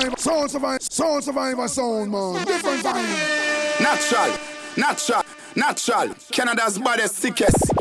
[0.00, 2.46] survivor, sound survivor, sound survivor, sound man.
[2.46, 3.80] Different vibe.
[3.80, 4.38] Natural,
[4.76, 5.22] natural,
[5.54, 6.14] natural.
[6.30, 7.72] Canada's baddest, sickest.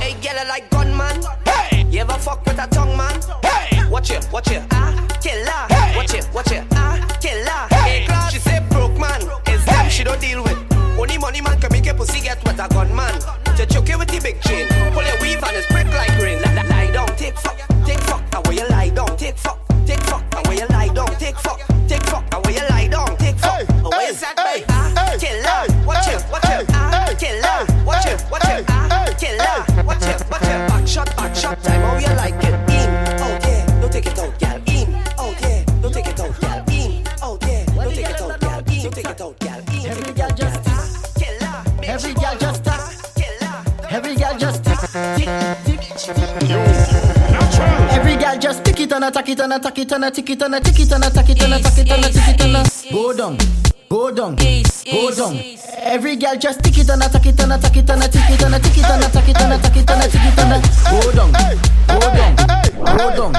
[0.00, 1.22] Hey, girl, I like gunman.
[1.44, 3.20] Hey, you ever fuck with a tongue man?
[3.42, 5.74] Hey, watch it, watch it, ah, killer.
[5.74, 5.96] Hey.
[5.96, 7.76] Watch it, watch it, ah, killer.
[7.76, 10.58] Hey, hey she say broke man, it's them she don't deal with.
[10.98, 13.14] Only money man can make your pussy get what a gunman.
[13.56, 16.42] To choke you with the big chain, pull your weave and it's prick like rain.
[16.42, 19.55] Lie, lie, lie down, take fuck, take fuck, and where you lie down, take fuck,
[19.86, 20.25] take fuck,
[49.06, 50.04] and attack it and attack it and
[52.92, 53.38] go down,
[53.88, 55.38] go down, go down.
[55.78, 58.54] Every girl just tick it and attack it and attack it and attack it and
[58.54, 61.32] attack it and attack it and attack it and attack it and go down,
[61.86, 62.36] go down,
[62.98, 63.32] go down.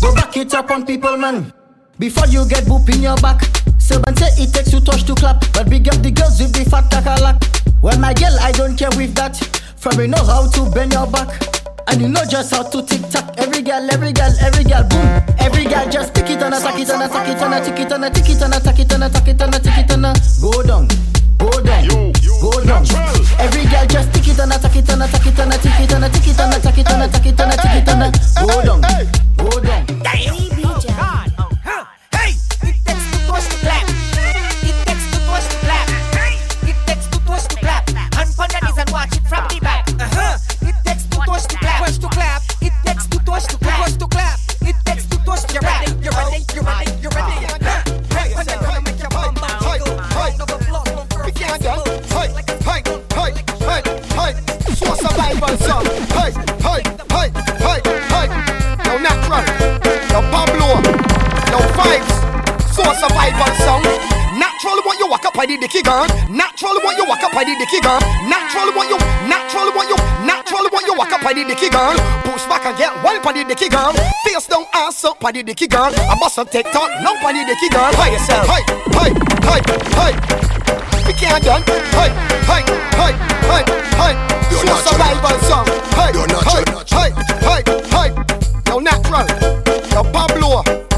[0.00, 1.52] Go back it up on people, man.
[1.98, 3.42] Before you get boop in your back.
[3.78, 6.68] Seven say it takes two touch to clap, but big up the girls with the
[6.68, 7.42] fat takalak.
[7.82, 9.36] Well, my girl, I don't care with that.
[9.76, 11.59] From you know how to bend your back.
[11.90, 13.34] And you know just how to tick tock.
[13.36, 15.22] Every girl, every girl, every girl, boom.
[15.40, 18.04] Every girl just tick it and attack it and attack it and attack it and
[18.04, 20.06] attack it and attack it and attack it and attack it and
[20.40, 20.86] go down,
[21.38, 22.86] go down, go down.
[23.38, 26.04] Every girl just tick it and attack it and attack it and attack it and
[26.04, 28.80] attack it and attack it and attack it and attack it and go down,
[29.36, 29.86] go down.
[29.86, 31.29] Baby Jam.
[62.80, 63.84] So survival song.
[64.40, 66.08] Natural when you walk up, I did the key girl.
[66.32, 68.00] Natural when you walk up, I did the key girl.
[68.24, 68.96] Natural when you,
[69.28, 71.92] natural when you, natural when you walk up, I did the key girl.
[72.24, 73.92] Push back and get one, I did the key girl.
[74.24, 75.92] Face down, ass up, did the key girl.
[75.92, 77.92] I must have take talk, I did the key girl.
[78.00, 78.48] By yourself.
[78.48, 78.64] Hey,
[78.96, 79.10] hey,
[79.44, 79.60] hey,
[80.00, 80.12] hey.
[81.04, 81.60] We can't done.
[81.92, 82.08] Hey,
[82.48, 82.64] hey,
[82.96, 83.12] hey,
[83.44, 83.62] hey,
[84.00, 84.14] hey.
[84.48, 84.88] You're So natural.
[84.88, 85.66] survival song.
[86.00, 86.64] Hey, You're hey,
[86.96, 87.10] hey,
[87.44, 87.60] hey,
[87.92, 88.08] hey.
[88.72, 89.28] Yo natural.
[89.92, 90.89] Yo Pablo.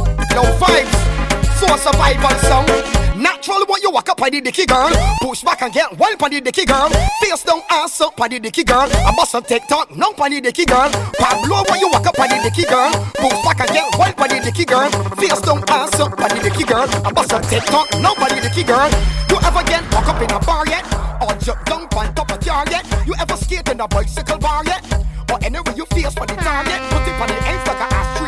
[1.72, 2.68] Yo survival song.
[3.16, 4.92] Natural when you walk up, did the key girl.
[5.22, 6.90] Push back and get one, I the key girl.
[7.24, 8.84] Face down, ass up, did the key girl.
[8.92, 10.92] I must have take talk, no, did the key girl.
[11.16, 12.92] Pablo when you walk up, did the key girl.
[13.16, 14.90] Push back and get one, I the key girl.
[15.16, 16.84] Face down, ass up, did the key girl.
[17.08, 18.92] I must have take talk, no, did the key girl.
[19.32, 20.84] You ever get walk up in a bar yet?
[21.24, 22.84] Or jump down on top of car yet?
[23.06, 24.84] You ever skate in a bicycle bar yet?
[25.32, 26.84] Or anywhere you face for the target?
[26.92, 28.21] Put it on the ends like a ashtray.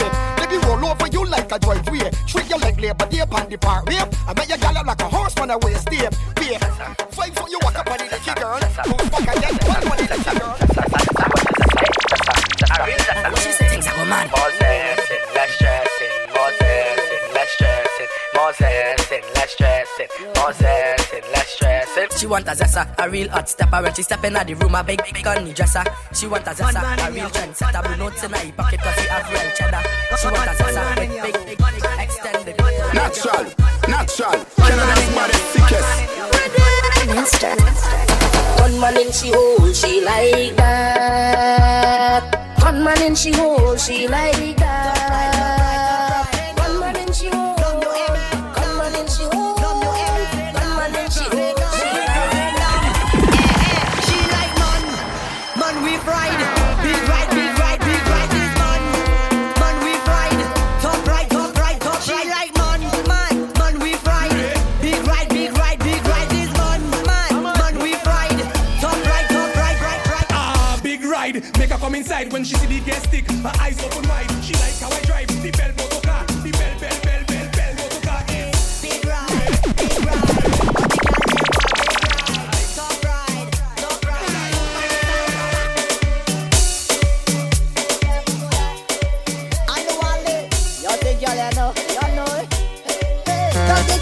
[0.84, 2.10] Let me roll over you like a driveway.
[2.26, 3.96] Treat you like labor day on the parkway.
[3.96, 6.08] I make you gallop like a horse on a waist day.
[6.36, 6.60] Babe,
[7.10, 8.60] five when you walk up on the key girl.
[8.86, 10.54] Move back again, one on the key girl.
[13.68, 14.28] Things are man.
[14.28, 15.03] More zesting, less
[18.44, 22.08] more zesting, less stressing, more zesting, less stressing.
[22.18, 23.80] She want a zessa, a real hot stepper.
[23.82, 25.82] When she step in the room, a big, big on the dresser.
[26.12, 29.30] She want a zessa, a real trendsetter Blue notes in her pocket cause she have
[29.32, 29.82] real cheddar.
[30.20, 32.56] She want a zessa with big, big, big extended.
[32.92, 33.44] Natural,
[33.88, 34.44] natural.
[34.60, 35.92] Canada's baddest, sickest.
[38.60, 42.22] One man in she hole, she like that.
[42.60, 45.63] One man in she hole, she like that
[71.94, 73.30] come inside when she see the gas stick.
[73.30, 74.28] Her eyes open wide.
[74.42, 76.24] She like how I drive the bell motor car.
[76.26, 78.24] The bell, bell, bell, bell, bell motor car.
[78.28, 78.50] Yeah.
[78.82, 79.28] Big ride,
[79.78, 80.26] big ride,
[81.30, 84.26] big ride, top ride, top ride.
[89.68, 90.50] I know Wally,
[90.82, 92.48] you think you know, you know it.
[93.54, 93.98] Tell the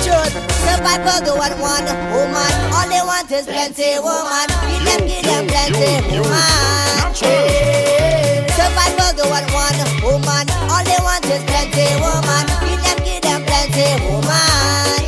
[9.32, 12.44] want one woman, all they want is plenty woman.
[12.68, 15.00] Give them give them plenty woman.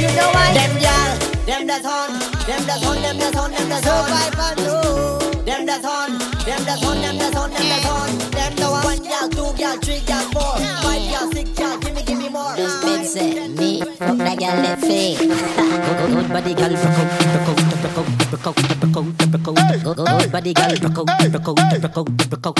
[0.00, 0.56] You know why?
[0.56, 1.12] Them y'all,
[1.44, 2.16] them that's on,
[2.48, 4.08] them that's on, them that's on, them that's on.
[4.08, 5.44] Survive and do.
[5.44, 6.10] Them that's on,
[6.48, 8.08] them that's on, them that's on, them that's on.
[8.32, 8.84] Them the one.
[8.88, 11.76] One girl, two girl, three girl, four, five girl, six girl.
[11.78, 12.56] Give me, give me more.
[12.56, 15.18] This men say me, fuck that girl, that thing.
[16.16, 19.96] Good body girl, fuck up, fuck up, fuck up broke out, broke out, broke out.
[19.96, 22.58] Good body girl, broke out, broke out,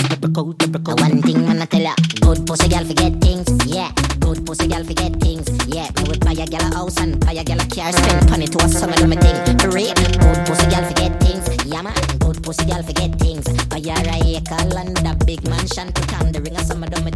[0.71, 0.99] broke out.
[1.01, 3.91] One thing man I tell ya, good pussy girl forget things, yeah.
[4.19, 5.89] Good pussy girl forget things, yeah.
[5.97, 8.47] Me would buy a girl a house and buy a girl a car, spend money
[8.47, 9.59] to a summer do me thing.
[9.59, 11.93] For real, good pussy girl forget things, yeah man.
[12.19, 13.45] Good pussy girl forget things.
[13.69, 17.01] Buy her a acre land, a big mansion, put on the ring of summer do
[17.03, 17.11] me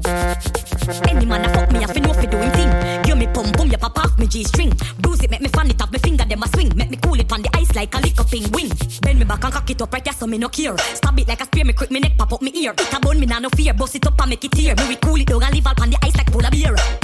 [1.10, 2.72] Any man a fuck me, I fi know fi doing thing.
[3.04, 4.72] Give me pum pum, ya pop off me G string.
[5.00, 6.72] Bruise it, make me fan it off me finger, them a swing.
[6.76, 8.70] Make me cool it on the like a up penguin.
[9.02, 10.78] Bend me back and cock it up right there, so me no care.
[10.78, 12.74] Stab it like a spear, me quick me neck pop up me ear.
[12.74, 14.76] It a bone me nah no fear, bust it up and make it tear.
[14.76, 17.03] Me we cool it down and leave all on the ice like polar beer.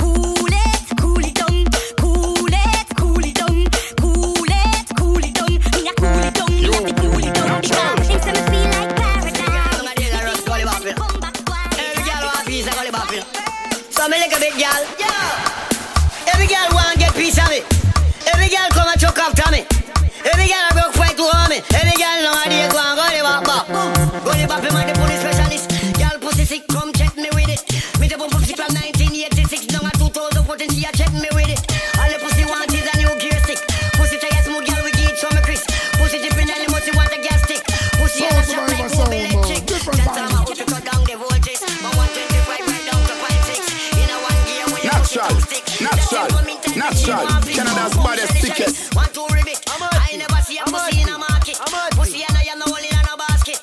[47.10, 47.42] Natural.
[47.42, 48.72] Canada's baddest ticket.
[48.94, 49.60] One two ribbit.
[49.68, 51.58] I never see a pussy in a market.
[51.92, 53.60] Pussy and I am the only in a basket.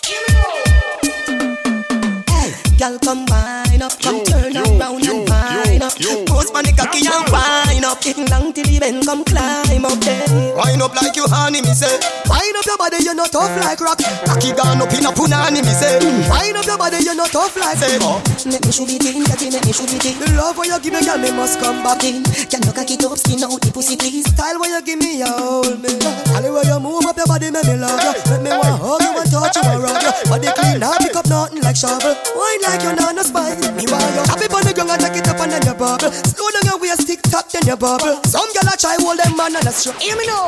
[2.79, 5.95] Girl, come wine up, come turn around and wine up.
[6.27, 8.01] Post on the cocky and wine up.
[8.03, 10.46] Getting down till the bend, come climb up there.
[10.57, 11.93] Wine up like you honey, me say.
[12.25, 14.01] Wine up your body, you're not tough like rock.
[14.25, 16.01] Cocky gone up in a punani, me say.
[16.33, 18.25] Wine up your body, you're not tough like Say, oh.
[18.49, 20.17] Make me shoot it in, make me shoot it in.
[20.17, 22.25] The love when you give me, girl, me must come back in.
[22.49, 24.25] Can you cock it up, skin out the pussy, please?
[24.33, 25.93] Style when you give me, you hold me.
[26.33, 28.13] All the way you move up your body, make me love you.
[28.33, 30.13] Make me want hug you and touch you and rub you.
[30.33, 32.17] Body clean, now pick up nothing like shovel.
[32.33, 33.61] Wine like you're not no spine.
[33.77, 36.09] Me want you happy on the ground and take it up and then you bubble.
[36.33, 38.25] Slow down your waist, tick tock, then you bubble.
[38.25, 40.01] Some girl a try hold them man and a strong.
[40.01, 40.46] Hear me now.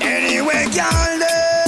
[0.00, 1.64] Anyway, girl, they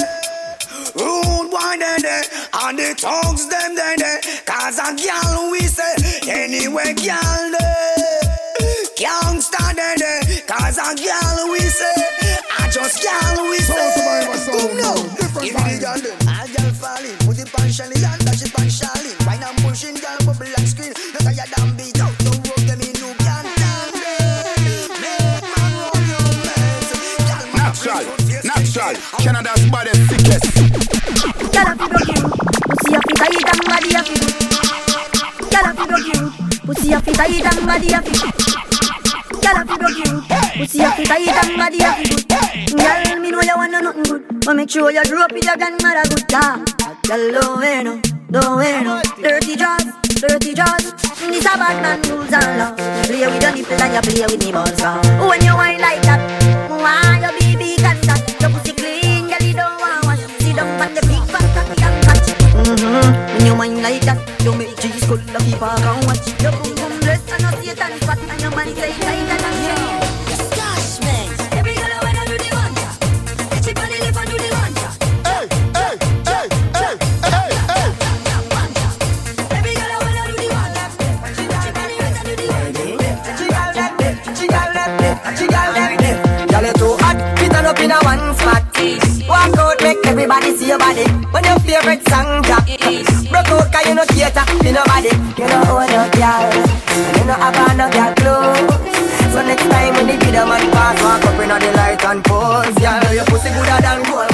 [0.99, 2.23] rude wine and they
[2.53, 5.95] and the tongues them then they cause a girl we say
[6.29, 11.95] anyway, girl, they can't stand then they cause a girl we say
[12.59, 13.75] I just girl we say.
[14.47, 14.95] Come now,
[15.41, 16.19] give me the girl them.
[16.27, 19.15] A girl falling, put it on Shelly and dash it on Charlie.
[19.27, 20.56] Wine and pushing, girl bubble
[28.93, 29.19] natural.
[29.21, 30.01] Canada's baddest.
[31.53, 32.21] Gyal a fi broke you,
[32.69, 34.35] pussy a fi tight and body a fi good.
[35.51, 36.21] Gyal a fi broke you,
[36.67, 38.35] pussy a fi tight and body a fi good.
[39.43, 40.13] Gyal a fi broke you,
[40.59, 42.25] pussy a fi tight and body a fi good.
[42.79, 45.45] Gyal, me know you want no nothing good, but make sure you grew up with
[45.45, 46.25] your grandmother good.
[46.31, 46.65] Yeah,
[47.03, 48.01] gyal don't wear no,
[48.31, 49.85] don't wear no dirty jaws,
[50.21, 50.93] dirty jaws.
[51.27, 52.73] This a bad man rules and law.
[53.05, 54.81] Play with your nipple and you play with me balls.
[55.19, 56.21] When you whine like that,
[56.71, 57.56] why your baby
[63.37, 63.45] Mm-hmm.
[63.45, 66.43] When you mind like that, you make cheese cold like people can watch.
[66.43, 66.76] Your
[90.17, 91.05] everybody see your body.
[91.31, 92.65] When your favorite song drop,
[93.29, 95.13] broke out 'cause you no cater to nobody.
[95.37, 96.49] You no own no girl,
[97.05, 98.77] and you no have on no girl clothes.
[99.33, 102.75] So next time when the video man pass, walk up in the light and pose.
[102.81, 104.33] Girl, your pussy gooder than gold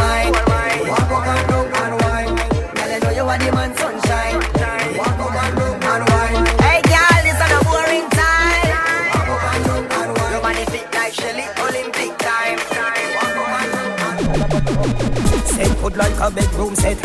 [16.22, 16.98] a bedroom set.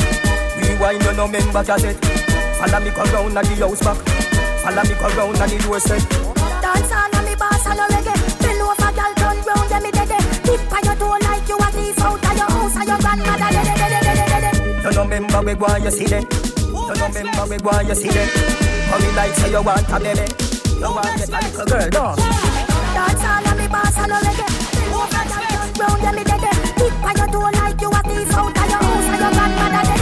[0.62, 1.98] Rewind you no member cassette.
[2.62, 3.98] Follow me go round at the house back.
[4.62, 6.02] Follow me go round at the doorstep.
[6.62, 8.14] Dance all on me boss and reggae.
[8.42, 10.10] Bend over, girl, turn round, yeah me dead.
[10.46, 13.50] Tip on your toe like you a thief out of your house and your grandmother
[13.50, 14.86] dead, dead, dead, dead, dead.
[14.86, 16.24] You no member we go and you see them.
[16.70, 18.30] You no member we go and you see them.
[18.30, 20.26] Come in like say you want a baby.
[20.78, 22.06] You want get a little girl, no.
[22.94, 24.46] Dance all on me boss and reggae.
[24.78, 26.46] Bend over, girl, turn round, yeah me dead.
[26.78, 30.02] Sit by your door like you a thief out of your house your grandmother dead.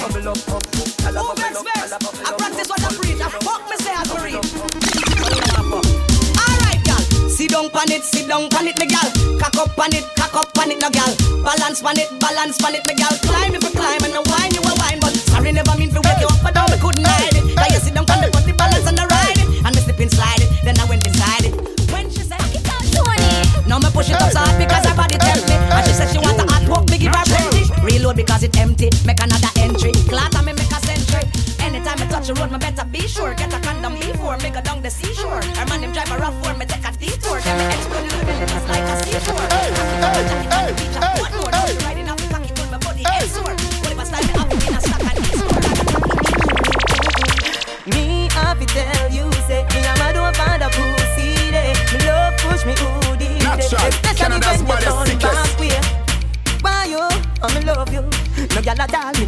[0.00, 0.64] bubble up, up.
[1.00, 2.14] A bubble up, a up.
[2.20, 3.20] I practice what I preach.
[3.20, 4.48] I fuck me say I preach.
[7.30, 9.10] Sit down pan it, sit down pan it, me gal.
[9.40, 11.14] Cock up pan cock up pan no gal.
[11.42, 13.16] Balance pan balance pan me gal.
[13.24, 16.00] Climb if you climb and no wine you a wine, but sorry never mean to
[16.04, 17.56] wake you up, but now me couldn't hide it.
[17.56, 18.32] Now you sit down pan it,
[24.00, 26.64] push it up because her body tempt me, and she said she want a hot
[26.68, 27.68] walk, me give her plenty.
[27.84, 29.92] Reload because it empty, make another entry.
[30.08, 31.24] Clatter me make a century.
[31.60, 33.34] Anytime I touch the road, me better be sure.
[33.34, 35.29] Get a condom before make a down the seashore.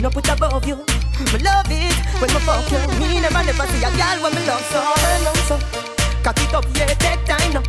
[0.03, 0.77] No put above you.
[1.33, 2.83] Me love it when me fuck you.
[2.99, 4.83] Me never never see a gyal when me love so.
[5.23, 5.57] Love so.
[6.25, 7.63] Cock it yeah, take time now.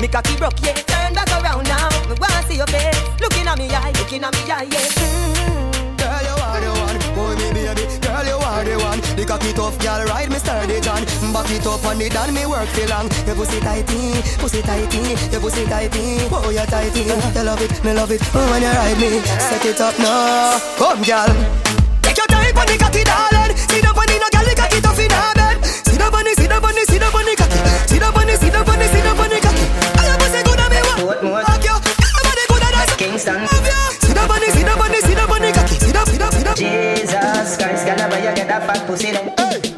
[0.00, 1.88] Me cocky broke, yeah, turn back around now.
[2.08, 4.78] Me wanna see your face, looking at me eye, looking at me eye, yeah.
[4.98, 5.96] Mm.
[5.96, 7.82] Girl, you are the one, boy, me baby.
[8.02, 9.00] Girl, you are the one.
[9.16, 11.04] The cocky tough girl, ride me sturdy John.
[11.32, 13.08] Back it up on the done, me work for long.
[13.26, 16.26] Your pussy tighty, pussy tighty, your pussy tighty.
[16.30, 17.02] Oh, you tighty.
[17.02, 18.20] You love it, me love it.
[18.34, 20.58] Oh, when you ride me, set it up now.
[20.76, 21.65] Come, girl.
[22.66, 23.56] Take your time cocky, darling.
[23.70, 25.56] See the bunny, no girl, the cocky tough in her bed.
[25.86, 27.60] See the bunny, see the bunny, see the bunny cocky.
[27.86, 29.66] See the bunny, see the bunny, see the bunny cocky.
[29.96, 31.18] I have pussy good at me, what?
[31.46, 31.76] Fuck you.
[31.76, 32.90] Everybody good at us.
[32.96, 33.40] Kingston.
[33.46, 33.80] Love you.
[34.02, 35.76] See the bunny, see the bunny, see the bunny cocky.
[35.78, 36.52] See the, see the, see the.
[36.56, 39.30] Jesus Christ, girl, where you get that fat pussy then?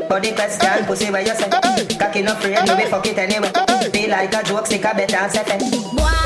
[0.09, 1.49] Body question, pussy where you say?
[1.99, 3.53] Cocky no afraid, no be fuck it anyway.
[3.93, 5.59] Feel like a joke, stick a bet and say fe.
[5.93, 6.18] Why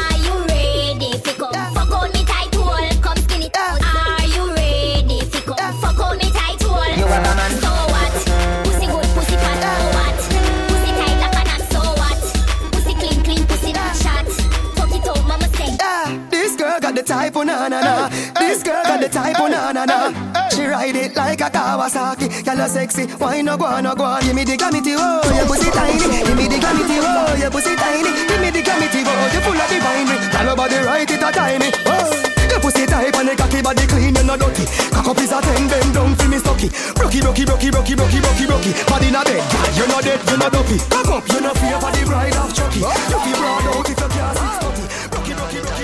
[22.63, 22.63] Kawasaki.
[22.63, 24.23] Girl, you sexy, why no go on, no go on?
[24.23, 25.99] Give me the glamity, oh, your pussy tiny.
[25.99, 28.11] Give me the glamity, oh, your pussy tiny.
[28.29, 30.07] Give me the glamity, oh, you full of divine.
[30.31, 32.23] Tell nobody right it a time, oh.
[32.51, 34.65] Your pussy tight and the cocky body clean, you no dirty.
[34.93, 36.69] Cock up is a ten, bend down for me stocky.
[36.95, 38.73] Brocky, brocky, brocky, brocky, brocky, brocky, brocky.
[38.87, 40.79] Body not dead, girl, you not dead, you're not dopey.
[40.87, 42.81] Cock up, you're not fear for the bride of Chucky.
[42.85, 45.22] You feel broad out if you can't six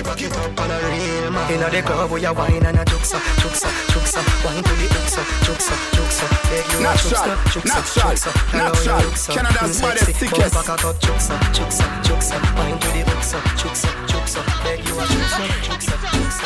[0.09, 0.29] thirty.
[0.29, 1.53] Brocky, brocky, brocky, brocky, up on a real man.
[1.53, 4.21] Inna the club where you wine and a juksa, juksa, juksa.
[4.45, 6.27] Wine to the juksa, juksa, juksa.
[6.49, 8.31] Beg you a Natural, juksa, juksa, natural, juksa.
[8.49, 9.01] Hello, you natural.
[9.11, 9.31] juksa.
[9.35, 10.27] Canada's Mm, baddest, sexy.
[10.27, 10.55] sickest.
[10.55, 12.37] Bumper cock up, juksa, juksa, juksa.
[12.57, 14.41] Wine to the juksa, juksa, juksa.
[14.65, 16.45] Beg you a juksa, juksa, juksa.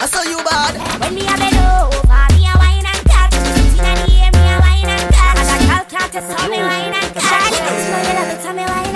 [0.00, 0.74] I saw you bad.
[1.00, 3.34] When me a bend over, me a wine and catch.
[3.78, 5.38] Inna the air, me a wine and catch.
[5.38, 7.54] And a girl can't just tell me wine and catch.
[7.54, 8.91] So you love it, tell me wine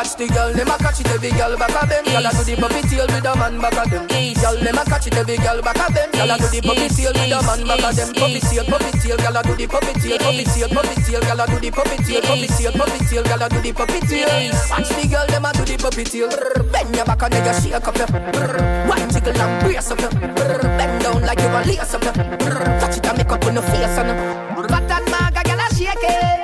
[0.00, 2.00] Watch the girl, them a catch it, every girl back of them.
[2.08, 4.08] Girl a do the puppy tail with a man back of them.
[4.08, 6.08] Girl, them a catch it, every girl back of them.
[6.16, 8.08] Girl a do the puppy tail with a man back of them.
[8.16, 11.36] Puppy tail, puppy tail, girl a do the puppy tail, puppy tail, puppy tail, girl
[11.36, 14.52] a do the puppy tail, puppy tail, puppy tail, girl a do the puppy tail.
[14.72, 16.32] Watch the girl, them a do the puppy tail.
[16.72, 18.08] Bend your back and you shake up your.
[18.88, 20.12] Wine jiggle and brace up your.
[20.80, 22.16] Bend down like you a lace up your.
[22.80, 24.16] Touch it and make up on your face and.
[24.64, 26.40] Fat and maga, girl a shake it.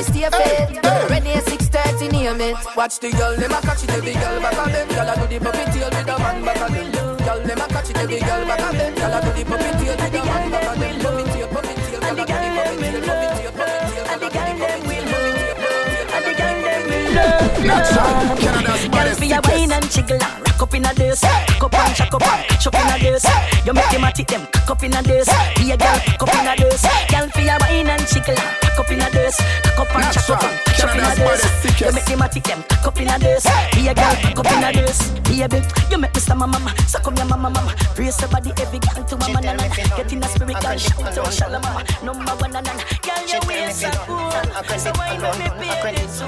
[0.00, 0.68] Want stay fit.
[1.10, 2.56] Ready at 6:30, name it.
[2.76, 4.88] Watch the girl, them a catch it, every girl back of them.
[4.88, 6.90] Girl a do the puppy tail with a man back of them.
[6.92, 8.94] Girl, them a catch it, every girl back of them.
[8.94, 11.00] Girl a do the puppy tail with a man back of them.
[11.00, 14.16] Puppy tail, puppy tail, girl a the puppy tail, puppy tail, puppy tail, girl a
[14.16, 18.12] do the puppy tail, puppy tail, puppy tail, puppy tail, girl a do the Natural,
[18.40, 21.20] Canada's Girl, baddest, for your wine and jiggle and rock up in a this.
[21.20, 23.24] Cock up and chuck up and chuck in a this.
[23.64, 25.28] You make them a tick them cock up in a this.
[25.56, 26.82] Be a girl, cock up in a this.
[27.08, 29.36] Girl, for your wine and jiggle and ah, rock up in a this.
[29.64, 31.80] Cock up and chuck up and chuck in a this.
[31.80, 33.46] You make them a tick them cock up in a this.
[33.72, 35.10] Be a girl, cock up in a this.
[35.30, 37.74] Baby, you make me stammer mama, suck up your mama mama.
[37.96, 39.68] Brace your body every girl to mama nana.
[39.96, 41.84] Get in a spirit, girl, shout to shalom mama.
[42.04, 44.30] Number one nana, girl, your waist so cool.
[44.76, 46.20] So why not me pay this?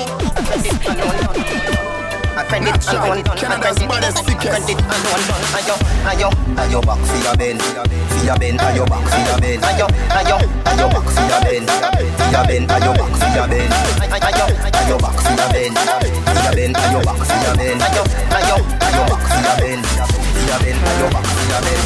[2.33, 3.37] I credit and one done.
[3.37, 5.45] I credit, I credit and one done.
[5.53, 5.77] Ayo,
[6.09, 9.62] ayo, ayo back for your bend, for your bend, ayo back for your bend.
[9.62, 9.87] Ayo,
[10.17, 13.73] ayo, ayo back for your bend, for your bend, ayo back for your bend.
[14.17, 17.81] Ayo, ayo back for your bend, for your bend, ayo back for your bend.
[17.85, 21.85] Ayo, ayo, ayo back for your bend, for your bend, ayo back for your bend.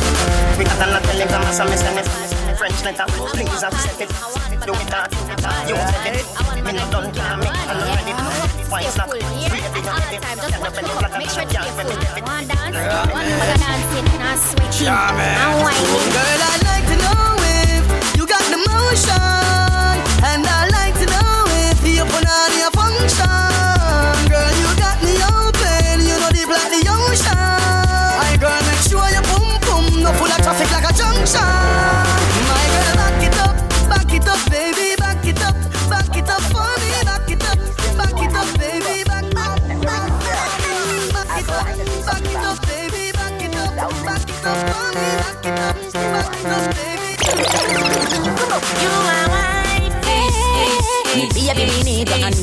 [0.58, 2.08] We got a lot of telegram, some SMS,
[2.54, 4.10] French letter, please accept it.
[4.62, 5.10] Do it that,
[5.66, 6.26] you said it.
[6.64, 8.25] Me not done, can't make, I'm not ready.
[8.66, 9.20] Fine, it's not cool.
[9.20, 10.38] Yeah, at all the time.
[10.38, 11.18] Just.
[11.18, 11.44] Make sure
[12.46, 12.76] dance,
[14.20, 14.82] I switch.
[14.82, 15.14] Yeah,
[16.10, 16.75] Girl, I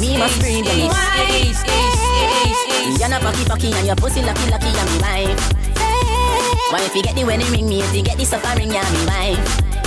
[0.03, 0.91] me must breathe you.
[2.99, 5.53] You're not fucky fucky and your pussy lucky lucky and me wife.
[6.71, 9.05] Why if you get the wedding ring, me if you get the suffering, yeah, me
[9.07, 9.82] wife.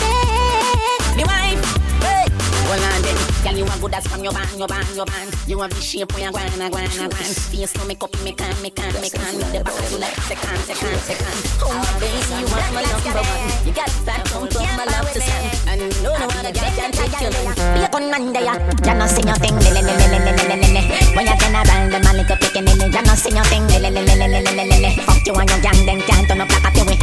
[3.47, 5.31] Girl, you a good as from your band, your band, your band.
[5.47, 7.15] You a the shape where you a and a and go.
[7.55, 9.39] Face no make up, in me can, me can, make on.
[9.39, 11.31] The back you like second, second, second.
[11.63, 13.47] Oh my baby, you are my number one.
[13.63, 15.47] You got that come from my love to send.
[15.71, 17.31] And no no other girl can take you.
[17.31, 20.83] Be a gun man there, you know sing your thing, lele lele lele lele lele.
[21.15, 22.91] When you turn around, the man little picking in it.
[22.91, 24.91] You know sing your thing, lele lele lele lele lele.
[25.07, 26.99] Fuck you and your gang, then can't turn up like a tiwi.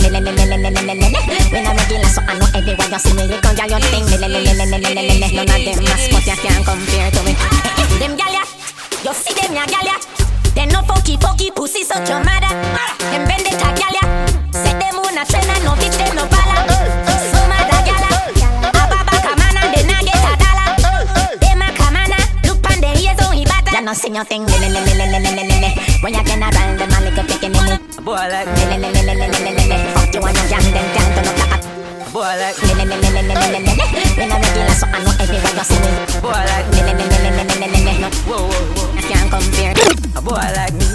[0.00, 1.08] Lele lele lele lele lele.
[1.52, 4.04] When I'm regular, so I know everywhere you see me, you go ya your thing.
[4.04, 7.32] None of them mass, but you can't compare to me.
[7.98, 8.44] Them gal ya,
[9.04, 9.96] you see them ya gal ya.
[10.54, 12.52] They no funky funky pussy such your mother.
[13.08, 14.04] Them vendetta gal ya.
[14.52, 16.68] Say them wanna train and no bitch them no bala.
[17.32, 18.04] So mother gal
[18.36, 18.48] ya.
[18.68, 20.68] Ababa come on and they not get a dollar.
[21.40, 22.12] Them a come on
[22.44, 23.72] look on the ears on he batter.
[23.72, 25.70] You no sing your thing, le le le le le le le le.
[26.02, 27.80] When you turn around, them a lick up picking in it.
[28.04, 29.76] Boy like Le le le le le le le le.
[29.94, 31.67] Fuck you and your gang, them can't turn up like a
[32.18, 32.58] boy like.
[32.58, 32.80] When
[34.32, 35.90] I'm regular, so I know everywhere you see me.
[36.18, 36.98] boy like le le.
[38.02, 38.98] No, Whoa, whoa, whoa.
[38.98, 39.74] I can't compare.
[40.16, 40.86] A boy like me.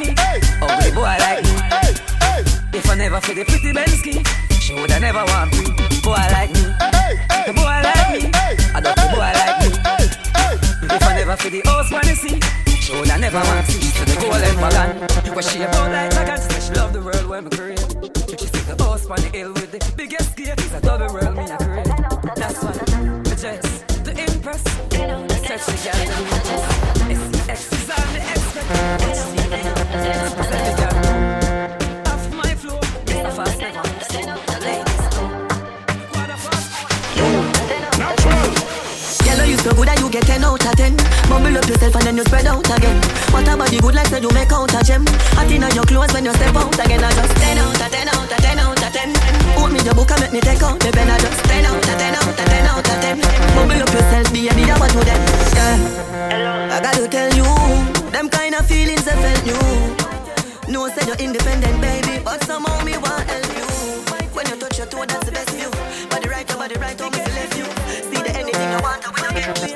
[0.00, 0.08] Me.
[0.96, 1.52] Boy like me.
[2.72, 4.24] If I never feel the pretty Bensky,
[4.60, 5.68] she woulda never want free.
[6.00, 6.64] Boy like me.
[6.80, 8.32] A boy like me.
[8.72, 9.68] A dirty boy like me.
[10.88, 12.06] If I never feel the house when
[12.86, 13.90] see, never want to see.
[13.98, 16.38] To the golden wagon, where she about like dragon.
[16.38, 17.80] Say she love the world when me create.
[18.38, 20.54] She see the boss on the hill with the biggest gear.
[20.56, 21.86] It's a double world me a create.
[22.36, 24.62] That's why the jets, the impress,
[25.42, 26.35] stretch the gallery.
[41.86, 42.98] Yourself and then you spread out again.
[43.30, 45.04] What a body good like say you make out a gem.
[45.38, 48.08] Hot in your clothes when you step out again I just 10 out of 10
[48.08, 49.14] out of 10 out of 10
[49.56, 51.76] Hold me your book and make me take out the pen I just 10 out
[51.76, 53.20] of 10 out of 10 out of 10
[53.54, 55.20] Bubble up yourself, baby, I want to them?
[55.54, 56.74] Yeah.
[56.74, 57.46] I gotta tell you
[58.10, 59.58] Them kind of feelings I felt you.
[60.72, 63.66] No said you're independent, baby But somehow me want help you.
[64.34, 65.70] When you touch your toe, that's the best view.
[66.10, 67.64] Body right, your body right, how me feel left you.
[68.10, 69.72] See the anything I want, when you get me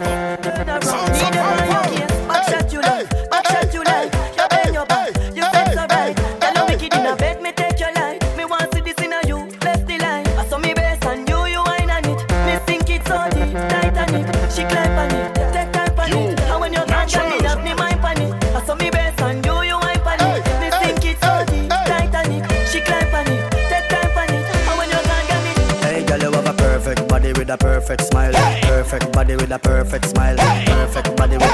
[0.68, 1.69] Backshot
[29.30, 30.36] body with a perfect smile.
[30.66, 31.49] Perfect body with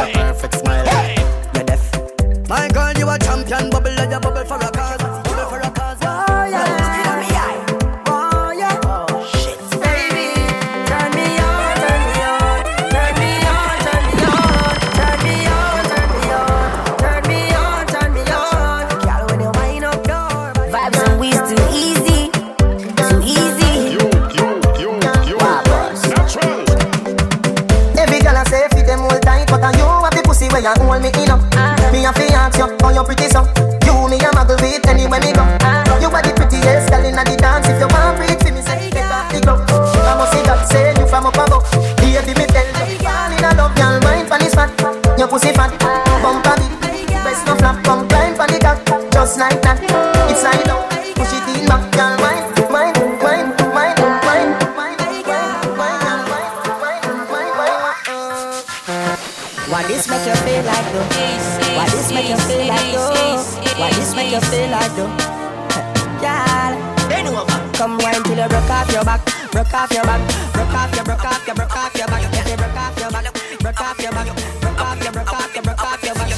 [71.67, 72.23] broke off your, back.
[72.23, 74.35] If you off your back, off your back, off your, off your,
[74.79, 76.37] off your back.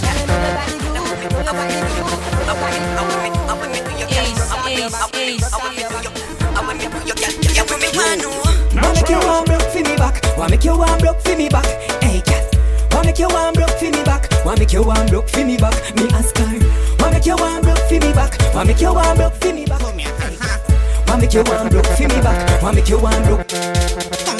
[8.78, 10.38] Wanna make you warm broke for me back.
[10.38, 11.66] Wanna make you warm broke for me back.
[12.02, 12.54] Hey, cat.
[12.92, 14.28] Wanna make you warm broke for me back.
[14.44, 15.74] Wanna make you warm broke for me back.
[15.96, 16.58] Me ask her.
[16.98, 18.38] Wanna make you warm broke for me back.
[18.54, 19.82] Wanna make you warm broke for me back.
[21.08, 22.62] Wanna make you warm broke for me back.
[22.62, 24.38] Wanna make you warm broke.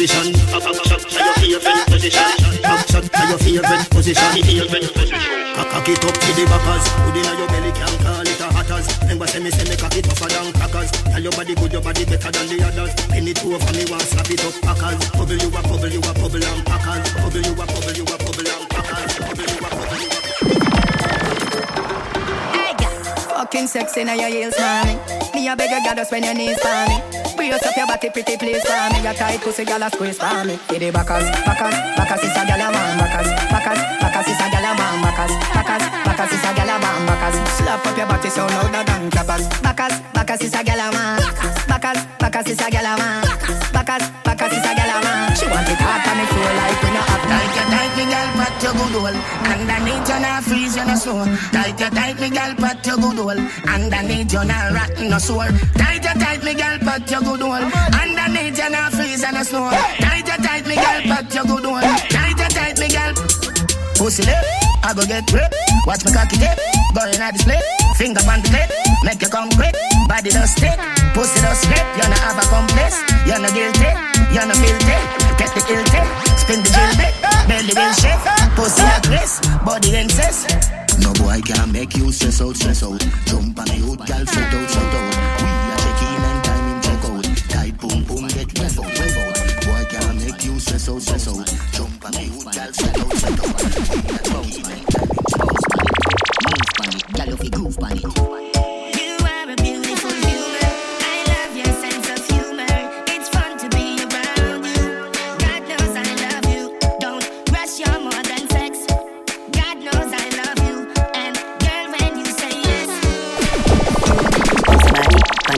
[0.00, 0.32] Position.
[5.70, 6.84] Cock it up to the.
[7.04, 8.86] Put in your belly, can call it a hatters.
[9.28, 10.04] Say me say me cock it.
[10.08, 12.92] Tell your body your body better than the others.
[13.12, 13.24] It
[13.74, 14.54] me, slap it up
[15.36, 16.16] you you and you you
[17.84, 18.06] and you you
[23.28, 24.96] Fucking sexy now your heels, mommy.
[25.34, 27.29] Me a beg you, just when your knees for.
[27.40, 29.00] Brace up your body, pretty please for me.
[29.00, 30.60] Your tight pussy, a squeeze for me.
[30.68, 34.72] Hit the backers, backers, backers is a man, backers, backers, backers is a girl a
[34.76, 37.36] man, backers, backers, backers is a girl a man, backers.
[37.56, 38.68] Slap up your body so clappers.
[38.76, 39.40] A man, a man,
[44.92, 45.34] a man.
[45.34, 46.39] She want it hot and it
[48.40, 49.18] pat your good hole
[49.52, 53.20] Underneath you not freeze you no sore Tight you tight me gal pat your good
[53.20, 57.42] hole Underneath you not rot no sore Tight you tight me gal pat your good
[57.44, 57.66] hole
[58.00, 61.64] Underneath you not freeze you no snore Tight you tight me gal pat your good
[61.68, 63.12] hole Tight you tight me gal
[64.00, 64.44] Pussy lip,
[64.82, 65.52] I go get grip
[65.86, 66.56] Watch me cocky dip,
[66.94, 67.60] go in a display.
[67.96, 68.70] Finger on the clip,
[69.04, 69.74] make you come quick.
[70.08, 70.78] Body don't stick,
[71.12, 73.92] pussy don't slip You not have a complex, you not guilty.
[74.32, 76.02] You not filthy, get the guilty
[76.36, 77.14] Spin the drill bit,
[77.48, 78.20] belly will shake
[78.56, 80.52] Pussy at risk, body incest
[81.00, 83.00] No boy can make you stress out, stress out.
[83.24, 85.14] Jump on the hood, gal, shut out, shut out.
[85.40, 87.24] We are check in and time in check out.
[87.48, 89.36] Tight boom boom, get rev out, rev out.
[89.64, 91.48] Boy can make you stress out, stress out.
[91.72, 93.56] Jump on the hood, gal, shut out, shut out.
[94.04, 95.40] We are bounce on it, time in on it.
[96.44, 98.69] Move on it, gal, if you groove on it.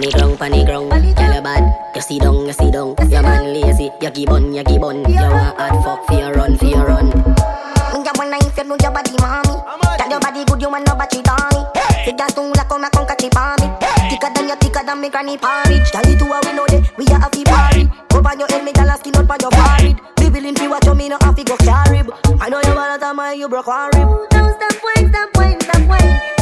[0.02, 1.94] Panny ground, panny ground, girl you bad.
[1.94, 2.96] You see down, you see down.
[3.08, 4.96] Your man lazy, you give on, you give on.
[5.08, 7.06] You want hard fuck for your run, for your run.
[7.06, 9.62] Me ya wanna if you know your body, mommy.
[9.98, 11.62] Tell your body good, you want no battery, mommy.
[12.04, 13.70] Sit down soon like come a conquer chip on me.
[14.10, 15.86] Thicker than your thicker than me granny porridge.
[15.92, 17.86] Tell it to her we know that we are happy party.
[18.10, 20.00] Over your head, me tell her skin out by your forehead.
[20.16, 22.10] Bibbling fi watch you, me no have to go carib.
[22.42, 24.08] I know you wanna tell me you broke one rib.
[24.34, 25.78] Don't stop, wait, stop, wait, stop.
[25.78, 26.41] Don't stop, wait,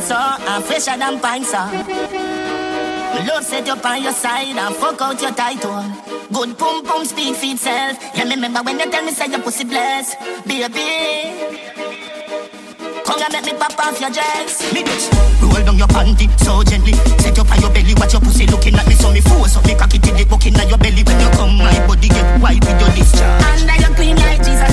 [0.00, 0.08] the bulldozer stepping.
[0.08, 1.58] Your pum pum tiny so, and fresher than pine so
[3.26, 5.84] Love set you on your side and fuck out your title.
[6.32, 7.98] Good pum pum speak for itself.
[8.14, 11.50] Yeah, me remember when you tell me say your pussy blessed, baby.
[13.04, 14.72] Come and make me pop off your dress.
[14.72, 15.10] Me bitch,
[15.42, 16.92] roll down your panty so gently.
[17.18, 18.94] Set up on your belly, watch your pussy looking at me.
[18.94, 21.02] So me force up me cocky till it booking at your belly.
[21.02, 23.42] When you come, my body get white with your discharge.
[23.42, 24.69] Under your clean like Jesus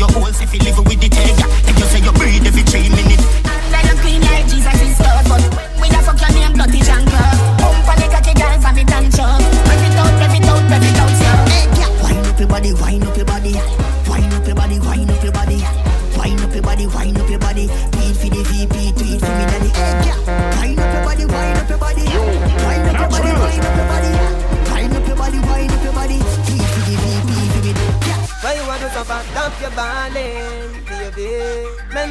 [0.00, 1.39] your whole self, you live with the egg.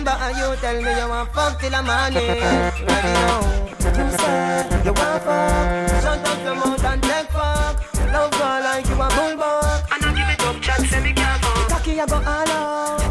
[0.09, 2.41] Remember how you tell me you want fuck till the morning.
[2.89, 3.45] Ready now?
[3.69, 6.01] You say you want fuck.
[6.01, 7.77] Shut up your mouth and take fuck.
[8.11, 9.85] Love girl like you a bulldog.
[9.93, 11.41] And I give it up, chat say me can't.
[11.43, 13.01] Me cocky I go all out,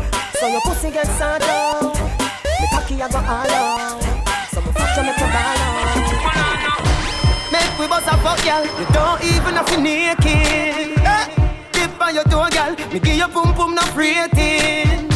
[0.40, 1.94] so your pussy get sad out.
[2.58, 4.02] Me cocky I go all out,
[4.50, 5.86] so me fuck you make you ball out.
[7.52, 8.64] Make we bust a fuck, girl.
[8.74, 10.98] You don't even have to naked.
[10.98, 11.26] Eh.
[11.70, 12.74] Dip on your toe, girl.
[12.92, 15.07] Me give you pum pum no rating.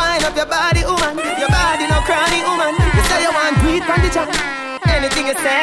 [0.00, 1.20] Wind up your body, woman.
[1.36, 2.72] Your body no cranny, woman.
[2.96, 4.28] You say you want beat on the chat.
[4.88, 5.60] Anything you say.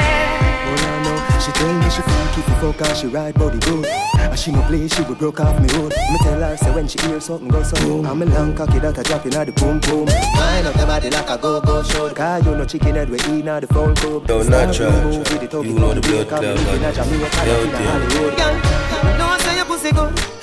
[0.70, 3.58] Oh no, no, she tell me she freak if you fuck her, she ride body
[3.60, 3.86] good.
[3.88, 5.94] And she no play, she would broke off me hood.
[6.12, 8.06] Me tell her, say when she hear something go so boom.
[8.06, 10.06] I'm a long cocky that a drop in the boom boom.
[10.06, 12.14] Wind up your body like a go go show.
[12.14, 14.28] Cause you no chicken head we eat now the phone coop.
[14.28, 14.92] Yo, natural.
[15.64, 16.56] You know the blood club, man.
[16.56, 18.32] Yo, dear.
[18.38, 18.56] Girl,
[19.12, 20.37] you know say your pussy good.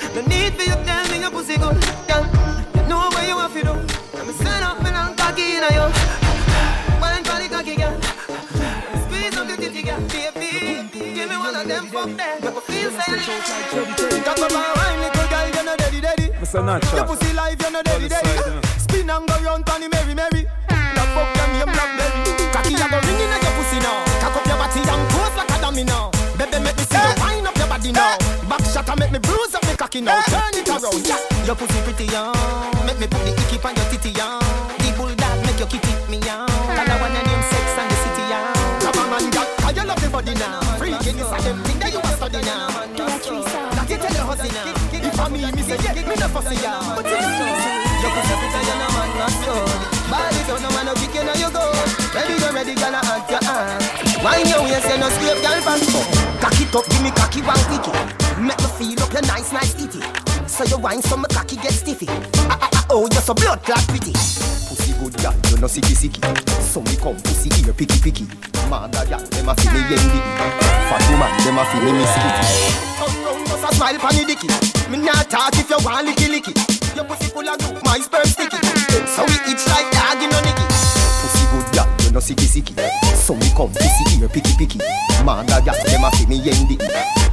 [13.25, 14.21] Feel say.
[14.21, 16.27] Talk about wine, little girl, you know daddy, daddy.
[16.37, 16.63] Mr.
[16.63, 16.95] Natural.
[16.95, 18.33] Your pussy life, you know daddy, daddy.
[18.77, 20.45] Spin and go round, Tony, Mary, Mary.
[20.95, 22.21] Love fuck them, you blackberry.
[22.53, 23.97] Cocky, you go ringing at your pussy now.
[24.21, 26.11] Cock up your body and pose like a dummy now.
[26.37, 28.17] Baby, make me see you wind up your body now.
[28.45, 30.21] Back shot and make me bruise up me cocky now.
[30.29, 31.45] Turn it around, yeah.
[31.45, 32.35] Your pussy pretty young.
[32.85, 33.33] Make me put the
[54.75, 55.87] Waist, you no scrape, girl, pants.
[56.43, 57.95] Cock it up, give me cocky one quickie.
[58.43, 60.03] Make me feel up your nice, nice titty.
[60.47, 62.07] So you wine, so my cocky get stiffy.
[62.51, 64.11] Ah ah ah, oh, you're so blood clot pretty.
[64.11, 66.19] Pussy good gal, you no sicky sicky.
[66.59, 68.27] So me come pussy ear picky picky.
[68.67, 70.19] Mother gal, them a feel me yendi.
[70.91, 72.11] Fat woman, them a feel me miss.
[72.99, 74.51] Turn round, bust a smile pon the dicky.
[74.91, 76.51] Me not talk if you want licky licky.
[76.95, 78.59] Your pussy full of glue, my sperm sticky.
[79.07, 80.94] So we itch like dog in a nicky.
[82.15, 82.73] No sicky sicky.
[83.15, 84.79] So me come pussy ear picky picky.
[85.23, 86.79] Mother gal, them a feel me yendi.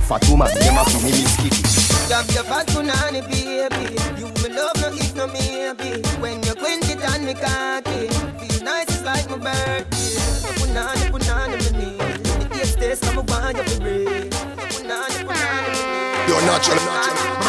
[0.08, 1.62] Fat woman, them a feel me miss kitty.
[2.08, 3.94] Grab your fat punani, baby.
[4.18, 6.02] You will love no if no maybe.
[6.20, 8.08] When you quint it on me cocky,
[8.42, 10.18] feel nice it's like my birthday.
[10.58, 12.24] Punani, punani, me need.
[12.24, 14.32] The taste taste, I'm a want you to breathe.
[14.74, 16.28] Punani, punani, me need.
[16.28, 17.41] You're natural, natural.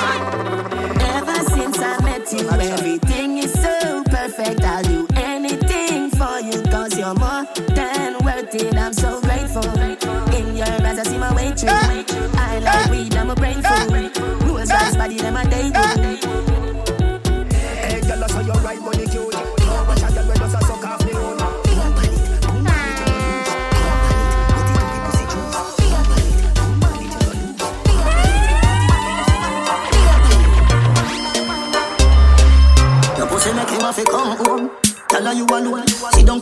[8.56, 8.78] It.
[8.78, 9.23] I'm so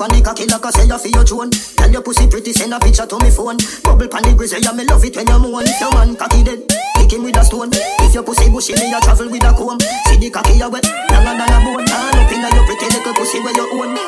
[0.01, 1.53] Down the cocky like I say you feel your tone.
[1.77, 3.61] Tell your pussy pretty, send a picture to me phone.
[3.85, 5.61] Bubble pan the grizzly, yeah, me love it when you moan.
[5.61, 6.65] If your man cocky dead,
[6.97, 7.69] kick him with a stone.
[7.69, 9.77] If your pussy bushy, me a travel with a comb.
[10.09, 11.85] See the cocky you wet, longer than a bone.
[11.85, 13.93] Turn up inna your pretty little pussy where you own.
[13.93, 14.01] She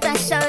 [0.00, 0.47] natural.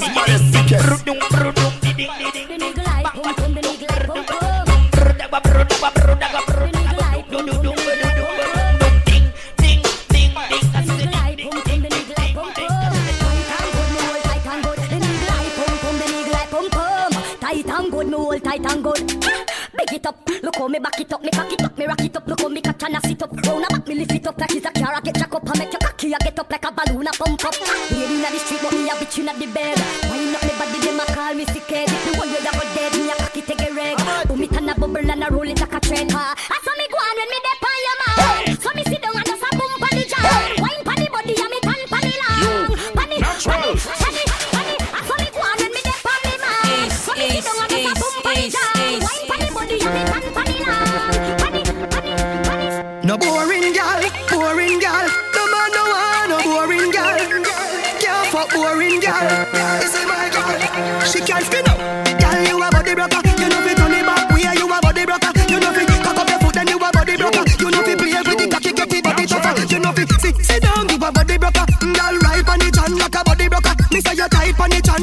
[0.00, 0.51] that's modest.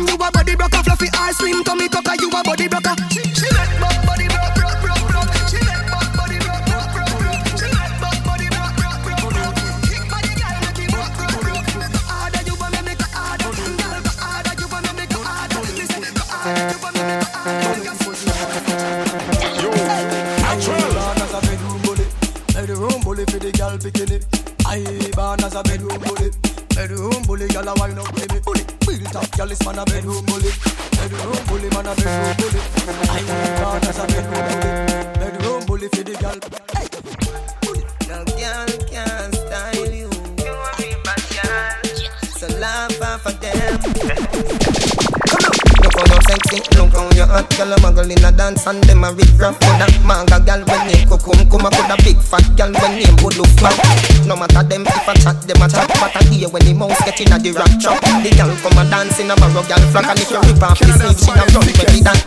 [0.07, 0.83] You a body broker.
[0.83, 2.15] Fluffy eyes, slim tummy tucker.
[2.19, 3.08] You a body broker.
[29.49, 30.51] Built up, girl is man a bedroom bully,
[30.97, 32.61] bedroom bully, man a bedroom bully.
[33.09, 33.21] I
[33.61, 34.71] born as a bedroom bully,
[35.19, 36.39] bedroom bully for the girl.
[36.75, 36.87] Hey,
[38.07, 40.09] No girl can style you.
[40.43, 41.81] You want me bad girl.
[42.37, 43.79] So laugh off of them.
[45.79, 48.83] Look how you sexy, look how you hot Girl, a muggle in a dance and
[48.83, 51.88] them a rip rap Coulda manga girl when name Kukum Kuma Coulda
[52.19, 53.75] big fat girl when name Good look fat.
[54.27, 55.87] No matter them if a chat, them a chat.
[55.99, 57.99] But I hear when the mouse get in a the rock trap.
[58.03, 60.79] The girl come a dance in a barrow girl flock And if you rip off
[60.79, 62.19] the sleeve, she a run with it that.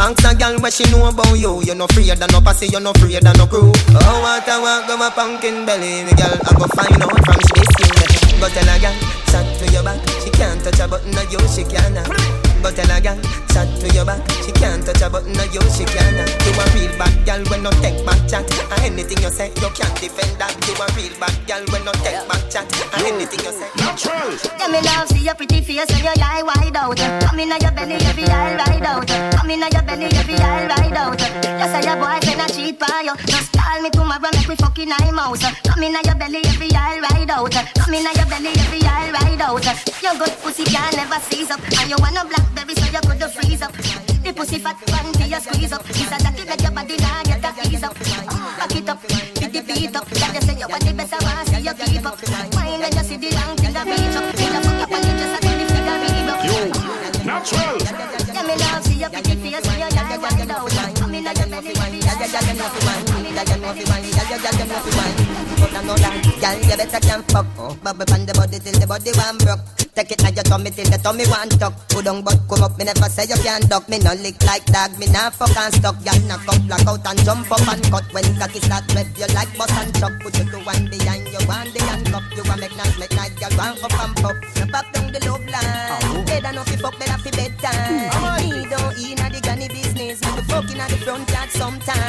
[0.00, 1.62] Ask a girl what she know about you.
[1.62, 3.72] You no afraid of no pussy, you no afraid of no crew.
[3.94, 6.04] Oh, what I want, go my pumpkin belly.
[6.08, 8.96] The girl, I go find out from she skin Go tell a girl,
[9.30, 10.00] chat to your back.
[10.24, 13.20] She can't touch a button, of you she can Go tell a girl,
[13.52, 16.64] chat to your back She can't touch a button, of you she can You a
[16.72, 20.40] real bad girl when no take back chat And anything you say, you can't defend
[20.40, 22.64] that You a real bad girl when no take back chat
[22.96, 24.32] And anything you say Natural.
[24.58, 26.96] Yeah, me love see your pretty face and your eye wide out.
[26.96, 29.06] Come in your belly, every eye ride out.
[29.06, 31.20] Come in your belly, every eye ride out.
[31.20, 33.14] You say your boyfriend a cheat by you.
[33.26, 35.44] Just call me tomorrow, make we fucking eye mouse.
[35.62, 37.52] Come in your belly, every eye ride out.
[37.52, 39.64] Come in your belly, every eye ride out.
[40.02, 42.24] Your good pussy can never seize up, and you want a
[42.54, 43.72] blackberry so you could freeze up.
[43.72, 45.82] The pussy fat panty you squeeze up.
[45.84, 47.96] It's a that your body now get a ease up.
[48.28, 50.06] Ah, back it up, beat the beat up.
[50.06, 52.18] That you say you want the best, I want see you keep up.
[52.54, 54.24] Wine when you see the long thing that reach up.
[54.34, 56.40] Till you fuck up and you just a do the figure read up.
[56.44, 56.56] Yo,
[57.26, 57.76] natural.
[58.34, 60.94] Yeah, me love see your pretty face when you lie wide out.
[60.96, 63.04] Come in your belly, yeah, you know fi wine.
[63.06, 63.74] Come in, yeah, you know
[65.84, 66.14] know know
[66.76, 67.46] better can fuck.
[67.82, 69.60] Bubble the body till the body one broke.
[69.94, 71.24] Take it now your tummy till the tummy
[71.58, 71.74] tuck.
[71.88, 73.88] Put come up, me never say you can't duck.
[73.88, 75.96] Me no lick like dog, me nah fuck and stuck.
[76.04, 78.04] Girl, knock up, black out and jump up and cut.
[78.12, 80.12] When cocky start rep, you like bus and chuck.
[80.20, 82.24] Put you to one behind you, one the handcuff.
[82.34, 84.36] You a make nice, make nice, girl, one up and pop.
[84.74, 86.26] Pop down the love line.
[86.26, 88.50] Better not fi fuck, better fi bedtime.
[88.50, 90.18] Me don't eat na the granny business.
[90.22, 92.03] Me be fucking at the front yard sometime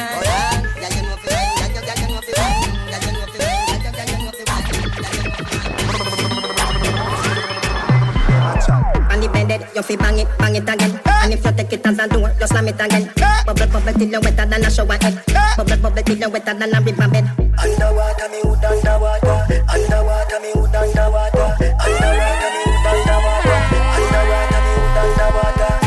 [9.96, 11.00] you bang it, bang it again.
[11.06, 13.12] Uh, and if you take it as a door, you slam it again.
[13.22, 15.24] Uh, bubble, bubble till you wetter than a shower head.
[15.30, 17.26] Uh, bubble, bubble till you wetter than a river bed.
[17.58, 19.64] Underwater me hood, underwater.
[19.70, 21.35] Underwater me hood, underwater.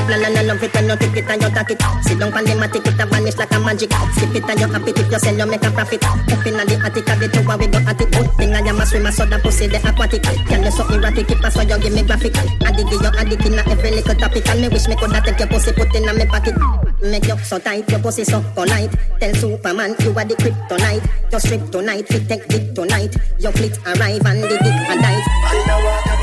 [0.08, 1.82] Na na I love it when you take it and you take it.
[2.00, 3.92] Sit down on the matic, it a vanish like a magic.
[4.16, 6.00] Skip it and you happy if you sell, you make a profit.
[6.04, 8.08] Up in the attic, of the tower we go at it.
[8.08, 10.24] Good thing I am a swimmer, so the pussy the aquatic.
[10.48, 12.32] Can you so erratic, keep us so you give me graphic.
[12.64, 14.48] Addict, you addict in every little topic.
[14.48, 16.56] And me wish me coulda take your pussy, put in a me pocket.
[17.04, 18.96] Make you so tight, your pussy so polite.
[19.20, 21.04] Tell Superman you are the kryptonite.
[21.30, 23.12] Your strip tonight, fit take dick tonight.
[23.38, 25.26] Your fleet arrive and the dick and dive.
[25.52, 26.17] Underwater.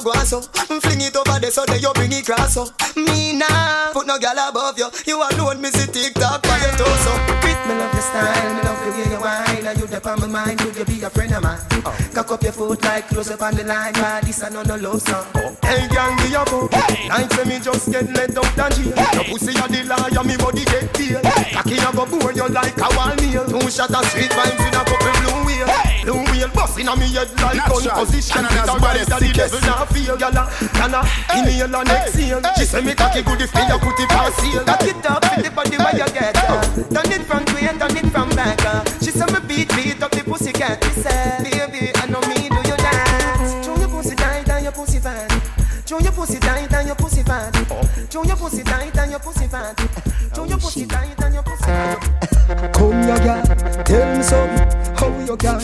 [0.00, 0.40] A go so.
[0.40, 2.66] Mm, fling it over there so that you bring it cross so.
[2.96, 4.88] Me now put no girl above you.
[5.06, 7.40] You alone, me see top by your torso.
[7.70, 10.26] Me love your style, me love the way you whine And you dip on my
[10.26, 11.60] mind, could you be a friend of mine?
[12.14, 14.76] Cock up your foot like close up on the line But this a no no
[14.76, 15.26] love song
[15.62, 16.66] Hey, gang, me a go.
[17.06, 18.96] Like say me just get let out and jail.
[19.14, 21.22] Your pussy a the liar, me body get killed.
[21.22, 23.46] Cocky a go bore you like a wall nail.
[23.46, 25.14] Two shot of sweet vibes with a couple.
[25.20, 25.49] Blue
[26.84, 28.44] busting me head like gun position.
[28.44, 30.16] Canada's It's a rise baddest, that the devil not feel.
[30.16, 30.36] Gyal
[30.72, 31.00] can a
[31.36, 32.42] inhale and exhale.
[32.56, 34.64] She say me cocky good if me a put it on seal.
[34.64, 36.36] Cock it up with the body where you get.
[36.36, 36.62] uh.
[36.90, 38.60] Turn it from way, turn it from back.
[39.02, 40.80] She say me beat beat up the pussy cat.
[40.82, 43.64] Me say, baby, I know me do you dance.
[43.64, 45.28] Show your pussy tight and your pussy fat.
[45.86, 47.52] Show your pussy tight and your pussy fat.
[48.10, 49.74] Show your pussy tight and your pussy fat.
[50.34, 52.72] Show your pussy tight and your pussy fat.
[52.74, 53.42] Come ya girl,
[53.84, 54.50] tell me some
[54.96, 55.60] how you can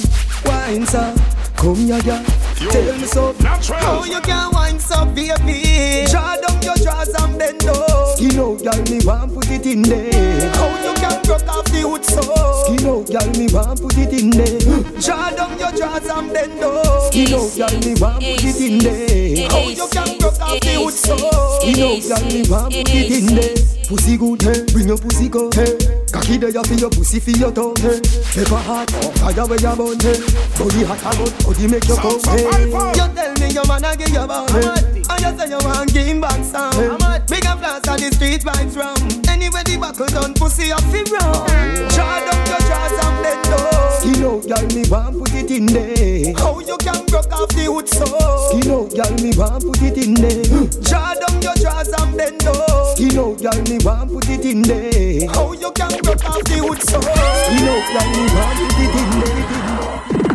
[0.47, 1.15] wine some.
[1.57, 2.23] Come ya girl,
[2.57, 6.07] tell me some How you can wine so baby?
[6.11, 8.17] Draw down your drawers and bend down.
[8.17, 10.51] Skin out, girl, me want put it in there.
[10.55, 12.23] How you can broke off the wood so?
[12.65, 14.61] Skin out, girl, me want put it in there.
[15.01, 17.13] Draw down your drawers and bend down.
[17.13, 19.51] Skin out, girl, me want put it in there.
[19.51, 21.17] How you can broke off the wood so?
[21.61, 23.57] Skin out, girl, me want put it in there.
[23.87, 25.79] Pussy good, hey, bring your pussy go, hey.
[26.11, 28.01] Cocky there for your pussy for your tongue, hey.
[28.35, 30.19] Pepper hot, oh, fire where you burn, hey.
[30.59, 32.46] Body hot and hot, body make you come, hey.
[32.47, 36.21] You tell me your man a give you bun And you say you want him
[36.21, 36.99] back some.
[37.27, 38.97] Big and flash on the street vibes rum
[39.29, 43.77] Anyway the buckle done pussy off the run Draw down your drawers and bend down
[44.07, 46.35] Skin out, girl, me want put it in there.
[46.37, 48.07] How you can broke off the wood so?
[48.07, 50.47] Skin out, girl, me want put it in there.
[50.47, 50.71] Hmm.
[50.87, 54.63] Draw down your drawers and bend down Skin out, girl, me want put it in
[54.63, 55.27] there.
[55.29, 57.01] How you can broke off the wood so?
[57.03, 60.26] Skin out, girl, me want put it in there.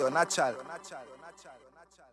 [0.00, 0.56] Yo, natural.